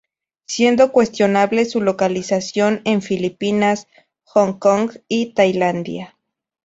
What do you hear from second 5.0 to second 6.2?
y Tailandia.